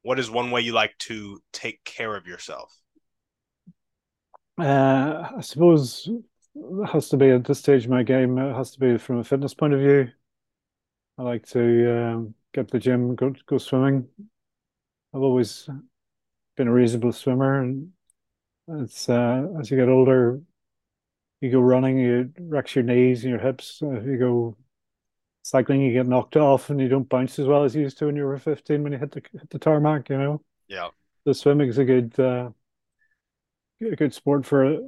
[0.02, 2.70] What is one way you like to take care of yourself?
[4.60, 6.06] Uh, I suppose
[6.54, 8.36] it has to be at this stage of my game.
[8.36, 10.08] It has to be from a fitness point of view.
[11.16, 14.06] I like to um, get to the gym, go go swimming.
[15.14, 15.66] I've always
[16.54, 17.88] been a reasonable swimmer, and
[18.68, 20.42] it's uh, as you get older,
[21.40, 23.78] you go running, you wreck your knees and your hips.
[23.80, 24.58] If you go
[25.44, 28.06] cycling, you get knocked off, and you don't bounce as well as you used to
[28.06, 30.08] when you were fifteen when you hit the hit the tarmac.
[30.08, 30.42] You know.
[30.66, 30.88] Yeah.
[31.24, 32.50] The swimming is a good uh,
[33.80, 34.80] a good sport for a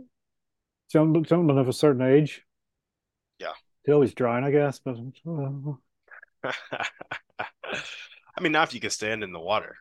[0.90, 2.42] gentleman of a certain age.
[3.38, 3.52] Yeah.
[3.84, 4.96] They always drown, I guess, but.
[5.26, 5.72] Uh,
[8.38, 9.76] I mean, not if you can stand in the water.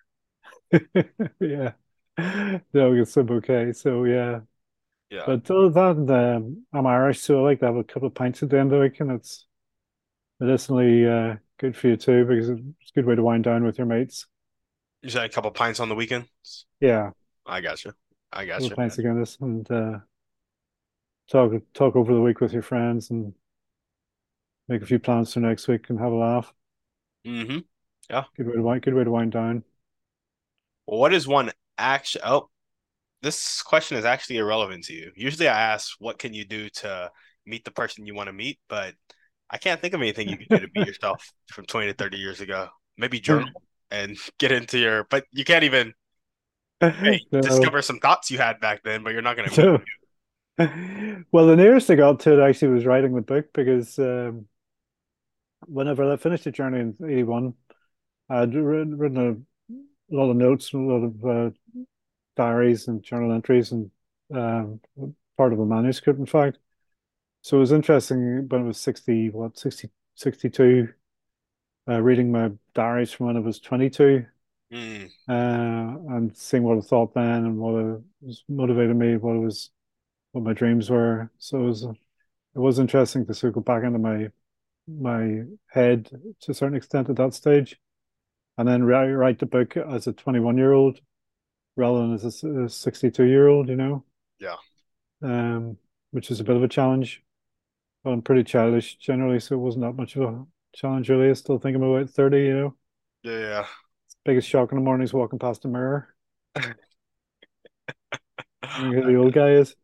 [1.39, 1.71] yeah.
[2.73, 3.73] No, it's okay.
[3.73, 4.41] So yeah.
[5.09, 5.23] Yeah.
[5.25, 8.15] But other than that, um, I'm Irish, so I like to have a couple of
[8.15, 9.45] pints at the end of the week, and it's
[10.39, 13.77] medicinally uh, good for you too because it's a good way to wind down with
[13.77, 14.25] your mates.
[15.01, 16.65] You said a couple pints on the weekends.
[16.79, 17.11] Yeah,
[17.45, 17.93] I got you.
[18.31, 18.71] I got you.
[18.71, 19.99] Pints again, this and uh,
[21.29, 23.33] talk talk over the week with your friends and
[24.67, 26.53] make a few plans for next week and have a laugh.
[27.25, 27.59] Mm-hmm.
[28.09, 28.23] Yeah.
[28.35, 28.81] Good way to wind.
[28.81, 29.63] Good way to wind down.
[30.85, 32.21] What is one action?
[32.23, 32.49] Oh,
[33.21, 35.11] this question is actually irrelevant to you.
[35.15, 37.11] Usually, I ask, "What can you do to
[37.45, 38.93] meet the person you want to meet?" But
[39.49, 42.17] I can't think of anything you can do to meet yourself from twenty to thirty
[42.17, 42.69] years ago.
[42.97, 43.49] Maybe journal
[43.91, 45.05] and get into your.
[45.09, 45.93] But you can't even
[46.79, 49.03] hey, discover some thoughts you had back then.
[49.03, 49.49] But you're not going
[50.57, 51.25] to.
[51.31, 54.47] well, the nearest I got to it actually was writing the book because um,
[55.67, 57.53] whenever I finished the journey in 81,
[58.29, 59.45] I'd written, written
[60.11, 61.49] a, lot of notes, a lot of uh,
[62.35, 63.91] diaries and journal entries, and
[64.33, 64.79] um,
[65.37, 66.57] part of a manuscript, in fact.
[67.45, 70.89] So it was interesting when I was 60, what, 60, 62,
[71.87, 74.25] uh, reading my diaries from when I was 22
[74.73, 75.05] mm.
[75.29, 79.69] uh, and seeing what I thought then and what was motivated me, what was,
[80.31, 81.29] what my dreams were.
[81.37, 81.95] So it was, it
[82.55, 84.29] was interesting to sort of go back into my
[84.87, 86.09] my head
[86.41, 87.79] to a certain extent at that stage,
[88.57, 90.99] and then write, write the book as a 21 year old
[91.75, 94.03] rather than as a 62 year old, you know?
[94.39, 94.55] Yeah.
[95.21, 95.77] Um,
[96.09, 97.21] which is a bit of a challenge.
[98.05, 101.29] I'm pretty childish generally, so it wasn't that much of a challenge really.
[101.29, 102.75] I still think I'm about 30, you know.
[103.23, 103.65] Yeah.
[104.23, 106.15] Biggest shock in the morning is walking past a mirror.
[108.79, 109.75] You know who the old guy is.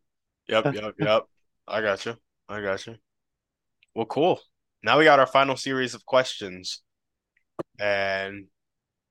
[0.48, 1.22] Yep, yep, yep.
[1.66, 2.16] I got you.
[2.48, 2.96] I got you.
[3.94, 4.40] Well, cool.
[4.82, 6.82] Now we got our final series of questions.
[7.78, 8.46] And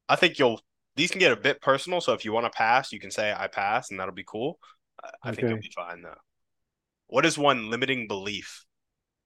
[0.10, 0.62] I think you'll
[0.95, 3.34] these can get a bit personal, so if you want to pass, you can say
[3.36, 4.60] I pass and that'll be cool.
[5.04, 6.15] I, I think you'll be fine though.
[7.08, 8.65] What is one limiting belief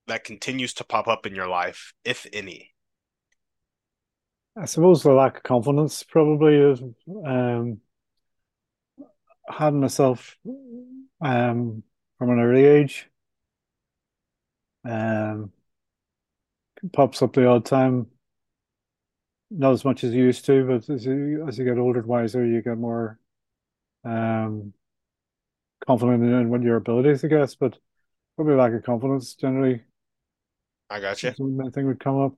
[0.07, 2.73] that continues to pop up in your life, if any?
[4.57, 6.81] I suppose the lack of confidence probably is
[7.25, 7.81] um
[9.49, 10.37] had myself
[11.21, 11.83] um
[12.17, 13.09] from an early age.
[14.85, 15.51] Um
[16.93, 18.07] pops up the odd time,
[19.49, 22.07] not as much as you used to, but as you as you get older and
[22.07, 23.19] wiser, you get more
[24.05, 24.73] um
[25.85, 27.77] confident in what your abilities, I guess, but
[28.35, 29.83] probably lack of confidence generally
[30.89, 31.31] I got you.
[31.37, 32.33] one thing would come up.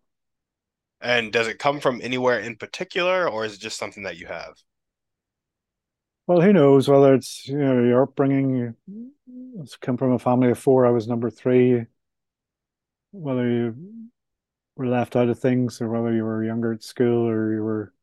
[1.01, 4.27] And does it come from anywhere in particular, or is it just something that you
[4.27, 4.55] have?
[6.25, 8.75] Well, who knows whether it's you know your upbringing.
[9.59, 10.85] It's come from a family of four.
[10.85, 11.85] I was number three.
[13.11, 14.09] Whether you
[14.75, 17.93] were left out of things, or whether you were younger at school, or you were,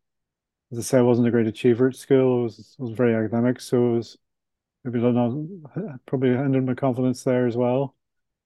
[0.73, 2.41] as I say, I wasn't a great achiever at school.
[2.41, 4.19] I was I was very academic, so it was
[4.85, 5.33] maybe not
[6.07, 7.95] probably hindered my confidence there as well.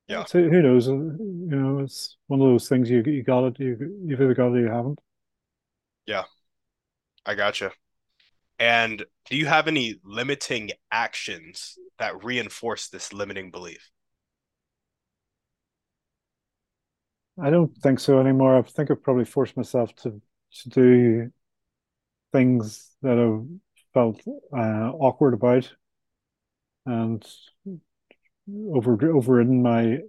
[0.09, 0.25] Yeah.
[0.25, 0.87] So who knows?
[0.87, 3.61] You know, it's one of those things you you got it.
[3.61, 4.99] You you've either got it or you haven't.
[6.07, 6.25] Yeah,
[7.25, 7.71] I got you.
[8.59, 13.91] And do you have any limiting actions that reinforce this limiting belief?
[17.41, 18.57] I don't think so anymore.
[18.57, 20.21] I think I've probably forced myself to
[20.63, 21.33] to do
[22.33, 23.49] things that I've
[23.95, 24.21] felt
[24.53, 25.71] uh, awkward about
[26.87, 27.25] and
[28.75, 30.01] over overridden my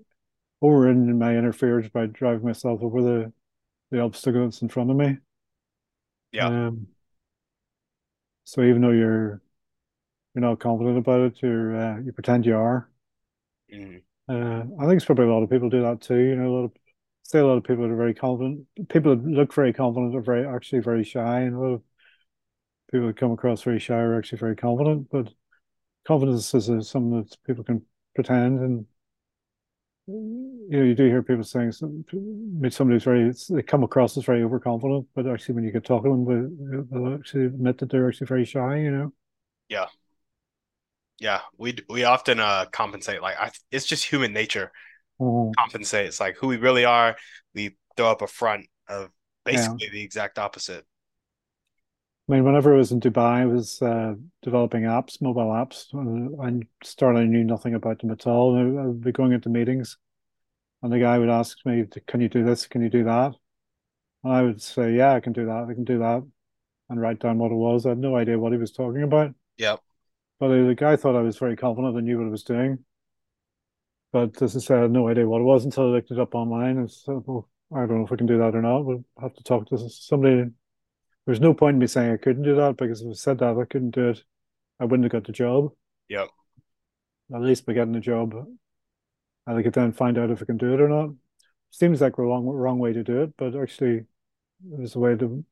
[0.62, 3.34] overridden my inner fears by driving myself over the
[3.92, 5.18] the obstacle that's in front of me.
[6.32, 6.48] Yeah.
[6.48, 6.88] Um,
[8.44, 9.42] so even though you're
[10.34, 12.90] you're not confident about it, you're uh, you pretend you are.
[13.74, 14.04] Mhm.
[14.28, 16.20] Uh, I think it's probably a lot of people do that too.
[16.20, 16.72] You know, a lot of
[17.24, 18.68] say a lot of people that are very confident.
[18.90, 21.84] People that look very confident are very actually very shy, and a lot of
[22.92, 25.10] people that come across very shy are actually very confident.
[25.12, 25.34] But
[26.08, 27.84] confidence is a, something that people can
[28.24, 28.86] pretend, and
[30.08, 34.18] you know, you do hear people saying some, meet somebody who's very they come across
[34.18, 37.78] as very overconfident, but actually when you get talking to them, they, they'll actually admit
[37.78, 38.78] that they're actually very shy.
[38.78, 39.14] You know.
[39.68, 39.86] Yeah,
[41.20, 44.72] yeah we we often uh compensate like I it's just human nature
[45.20, 46.08] Oh, compensate.
[46.08, 47.18] It's like who we really are.
[47.54, 49.10] We throw up a front of
[49.46, 49.54] yeah.
[49.54, 50.86] basically the exact opposite.
[52.30, 54.14] I mean, whenever I was in Dubai, I was uh,
[54.44, 55.92] developing apps, mobile apps.
[55.94, 58.56] and I started, I knew nothing about them at all.
[58.56, 59.98] I, would be going into meetings,
[60.84, 62.68] and the guy would ask me, "Can you do this?
[62.68, 63.34] Can you do that?"
[64.24, 65.66] And I would say, "Yeah, I can do that.
[65.70, 66.24] I can do that,"
[66.90, 67.88] and write down what it was.
[67.88, 69.82] I had no idea what he was talking about, Yep.
[70.40, 72.86] but uh, the guy thought I was very confident and knew what I was doing.
[74.12, 76.20] But as I said, I had no idea what it was until I looked it
[76.20, 78.86] up online and said, "Well, I don't know if I can do that or not.
[78.86, 80.52] We'll have to talk to somebody."
[81.26, 83.58] There's no point in me saying I couldn't do that because if I said that
[83.58, 84.24] I couldn't do it,
[84.80, 85.72] I wouldn't have got the job.
[86.08, 86.30] Yep.
[87.34, 88.34] At least by getting the job,
[89.46, 91.10] I could then find out if I can do it or not.
[91.72, 94.06] Seems like the wrong wrong way to do it, but actually, it
[94.80, 95.44] was the way the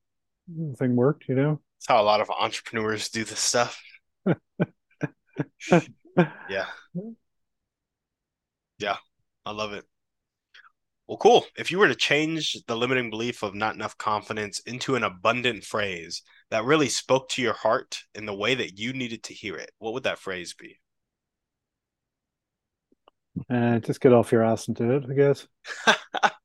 [0.77, 1.27] thing worked.
[1.27, 1.61] You know.
[1.77, 3.81] It's how a lot of entrepreneurs do this stuff.
[6.49, 6.65] Yeah.
[8.79, 8.97] Yeah.
[9.43, 9.85] I love it.
[11.07, 11.45] Well, cool.
[11.57, 15.63] If you were to change the limiting belief of not enough confidence into an abundant
[15.63, 19.55] phrase that really spoke to your heart in the way that you needed to hear
[19.55, 20.79] it, what would that phrase be?
[23.49, 25.47] Uh, just get off your ass and do it, I guess.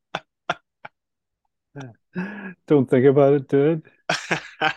[2.66, 3.82] Don't think about it, do it.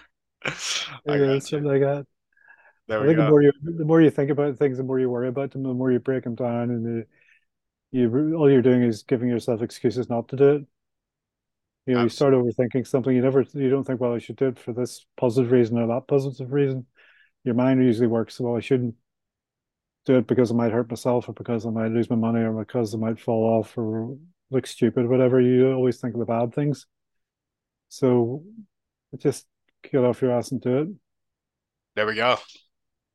[1.08, 2.06] I know, something like that.
[2.88, 3.30] There I we think the go.
[3.30, 5.74] more you the more you think about things, the more you worry about them, the
[5.74, 7.06] more you break them down, and the,
[7.96, 10.66] you all you're doing is giving yourself excuses not to do it.
[11.86, 13.16] You know, you start overthinking something.
[13.16, 15.88] You never you don't think, well, I should do it for this positive reason or
[15.88, 16.88] that positive reason.
[17.44, 18.96] Your mind usually works, well, I shouldn't
[20.06, 22.54] do it because I might hurt myself or because I might lose my money or
[22.54, 24.18] because I might fall off or
[24.50, 25.40] look stupid, whatever.
[25.40, 26.88] You always think of the bad things.
[27.90, 28.44] So
[29.18, 29.46] just
[29.84, 30.88] get off your ass and do it.
[31.96, 32.38] There we go.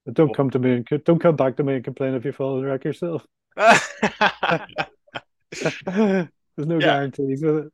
[0.07, 0.35] But don't Cool.
[0.35, 2.67] come to me and don't come back to me and complain if you fall and
[2.67, 3.27] wreck yourself.
[5.97, 6.81] There's no Yeah.
[6.81, 7.73] guarantees with it.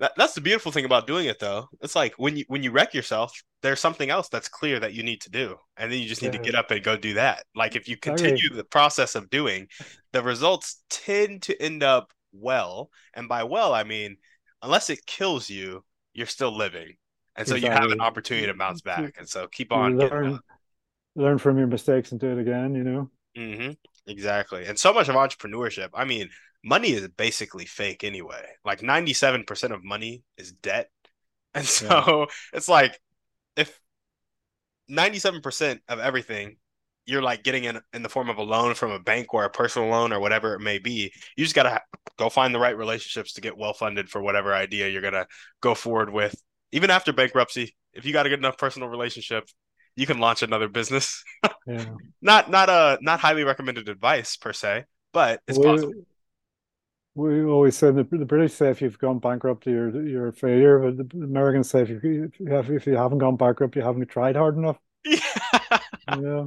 [0.00, 1.68] That, that's the beautiful thing about doing it though.
[1.82, 5.02] It's like when you when you wreck yourself, there's something else that's clear that you
[5.02, 5.56] need to do.
[5.76, 7.44] And then you just need to get up and go do that.
[7.54, 9.68] Like if you continue the process of doing,
[10.12, 12.90] the results tend to end up well.
[13.12, 14.16] And by well, I mean,
[14.62, 16.96] unless it kills you, you're still living.
[17.36, 17.76] And so exactly.
[17.76, 19.16] you have an opportunity to bounce back.
[19.18, 19.98] And so keep on.
[19.98, 20.40] Learn,
[21.14, 23.10] learn from your mistakes and do it again, you know?
[23.36, 23.72] Mm-hmm.
[24.10, 24.66] Exactly.
[24.66, 26.30] And so much of entrepreneurship, I mean,
[26.64, 28.44] money is basically fake anyway.
[28.64, 30.90] Like 97% of money is debt.
[31.52, 32.24] And so yeah.
[32.52, 32.96] it's like
[33.56, 33.80] if
[34.88, 36.58] 97% of everything
[37.06, 39.50] you're like getting in in the form of a loan from a bank or a
[39.50, 41.80] personal loan or whatever it may be, you just got to
[42.18, 45.26] go find the right relationships to get well funded for whatever idea you're going to
[45.60, 46.40] go forward with.
[46.70, 49.42] Even after bankruptcy, if you got a good enough personal relationship,
[49.96, 51.24] you can launch another business.
[51.66, 51.84] yeah.
[52.22, 55.92] Not not a uh, not highly recommended advice per se, but it's we, possible.
[57.14, 60.78] We always say the, the British say if you've gone bankrupt, you're you're a failure.
[60.78, 63.82] But the Americans say if you, if you, have, if you haven't gone bankrupt, you
[63.82, 64.78] haven't tried hard enough.
[65.04, 65.18] Yeah.
[66.08, 66.46] yeah.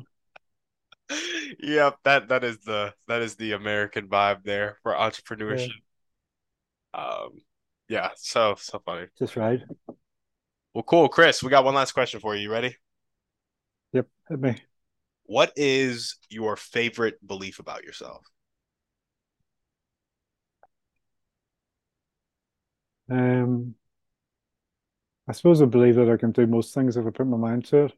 [1.59, 5.69] Yep, that that is the that is the American vibe there for entrepreneurship.
[6.95, 7.01] Yeah.
[7.01, 7.41] Um,
[7.89, 9.07] yeah, so so funny.
[9.19, 9.61] Just right.
[10.73, 11.43] Well, cool, Chris.
[11.43, 12.43] We got one last question for you.
[12.43, 12.75] You ready?
[13.93, 14.55] Yep, hit me.
[15.25, 18.25] What is your favorite belief about yourself?
[23.09, 23.75] Um,
[25.27, 27.65] I suppose I believe that I can do most things if I put my mind
[27.65, 27.93] to it.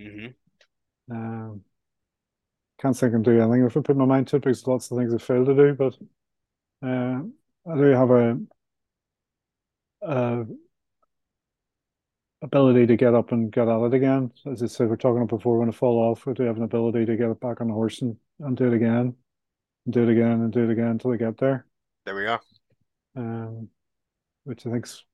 [0.00, 1.14] Mm-hmm.
[1.14, 1.62] Um,
[2.80, 4.90] can't say I can do anything if I put my mind to it because lots
[4.90, 5.74] of things I fail to do.
[5.74, 5.96] But
[6.86, 7.22] uh,
[7.70, 8.38] I do have a,
[10.02, 10.44] a,
[12.44, 14.30] ability to get up and get at it again.
[14.50, 16.56] As I said, we are talking about before, when I fall off, I do have
[16.56, 19.14] an ability to get it back on the horse and, and do it again,
[19.86, 21.66] and do it again, and do it again until I get there.
[22.04, 22.38] There we go.
[23.16, 23.68] Um,
[24.44, 25.04] which I think's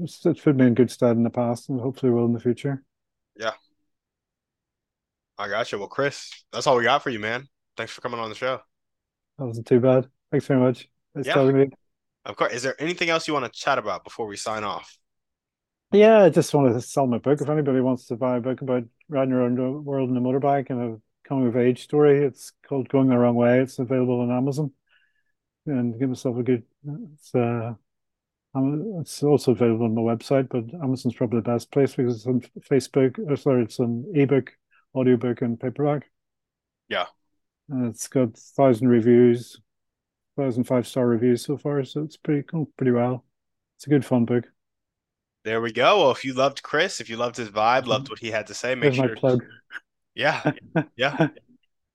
[0.00, 2.40] it's, it's put me in good stead in the past and hopefully will in the
[2.40, 2.82] future.
[3.36, 3.52] Yeah.
[5.38, 5.78] I got you.
[5.78, 7.48] Well, Chris, that's all we got for you, man.
[7.76, 8.60] Thanks for coming on the show.
[9.38, 10.08] That wasn't too bad.
[10.30, 10.88] Thanks very much.
[11.14, 11.34] Nice yeah.
[11.34, 11.70] to.
[12.24, 12.52] Of course.
[12.52, 14.96] Is there anything else you want to chat about before we sign off?
[15.94, 17.40] Yeah, I just wanted to sell my book.
[17.40, 20.68] If anybody wants to buy a book about riding around the world in a motorbike
[20.70, 23.60] and a coming of age story, it's called Going the Wrong Way.
[23.60, 24.72] It's available on Amazon.
[25.66, 26.64] And give myself a good.
[27.14, 27.74] It's uh,
[28.56, 32.40] it's also available on my website, but Amazon's probably the best place because it's on
[32.68, 33.16] Facebook.
[33.30, 34.50] Or sorry, it's an ebook
[34.96, 36.10] audiobook and paperback.
[36.88, 37.06] Yeah.
[37.68, 39.60] And it's got thousand reviews,
[40.36, 43.24] thousand five star reviews so far, so it's pretty cool, pretty well.
[43.76, 44.44] It's a good fun book.
[45.44, 46.00] There we go.
[46.00, 48.54] Well, if you loved Chris, if you loved his vibe, loved what he had to
[48.54, 49.38] say, make There's sure.
[50.14, 50.52] Yeah,
[50.96, 51.28] yeah.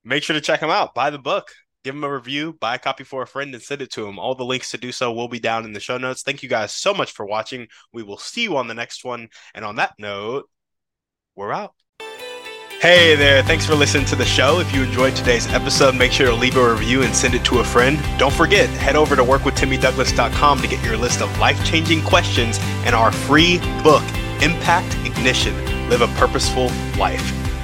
[0.04, 0.94] make sure to check him out.
[0.94, 1.50] Buy the book.
[1.82, 2.56] Give him a review.
[2.60, 4.18] Buy a copy for a friend and send it to him.
[4.18, 6.22] All the links to do so will be down in the show notes.
[6.22, 7.66] Thank you guys so much for watching.
[7.92, 9.28] We will see you on the next one.
[9.54, 10.48] And on that note,
[11.34, 11.74] we're out.
[12.80, 14.58] Hey there, thanks for listening to the show.
[14.58, 17.58] If you enjoyed today's episode, make sure to leave a review and send it to
[17.58, 18.02] a friend.
[18.18, 22.56] Don't forget, head over to workwithtimmydouglas.com to get your list of life changing questions
[22.86, 24.02] and our free book,
[24.40, 25.54] Impact Ignition
[25.90, 27.20] Live a Purposeful Life.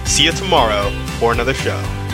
[0.06, 2.05] See you tomorrow for another show.